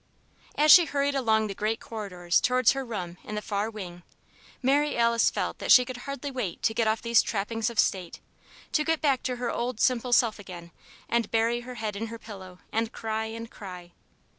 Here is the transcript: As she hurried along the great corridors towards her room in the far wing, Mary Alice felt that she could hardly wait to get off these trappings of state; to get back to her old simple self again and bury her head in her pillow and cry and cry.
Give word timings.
As 0.55 0.71
she 0.71 0.85
hurried 0.85 1.13
along 1.13 1.45
the 1.45 1.53
great 1.53 1.79
corridors 1.79 2.41
towards 2.41 2.71
her 2.71 2.83
room 2.83 3.17
in 3.23 3.35
the 3.35 3.39
far 3.43 3.69
wing, 3.69 4.01
Mary 4.63 4.97
Alice 4.97 5.29
felt 5.29 5.59
that 5.59 5.71
she 5.71 5.85
could 5.85 5.97
hardly 6.07 6.31
wait 6.31 6.63
to 6.63 6.73
get 6.73 6.87
off 6.87 7.03
these 7.03 7.21
trappings 7.21 7.69
of 7.69 7.77
state; 7.77 8.19
to 8.71 8.83
get 8.83 8.99
back 8.99 9.21
to 9.21 9.35
her 9.35 9.51
old 9.51 9.79
simple 9.79 10.11
self 10.11 10.39
again 10.39 10.71
and 11.07 11.29
bury 11.29 11.59
her 11.59 11.75
head 11.75 11.95
in 11.95 12.07
her 12.07 12.17
pillow 12.17 12.57
and 12.73 12.91
cry 12.91 13.25
and 13.25 13.51
cry. 13.51 13.91